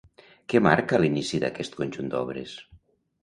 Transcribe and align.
Què 0.53 0.59
marca 0.67 0.99
l'inici 1.03 1.41
d'aquest 1.45 1.77
conjunt 1.81 2.09
d'obres? 2.15 2.57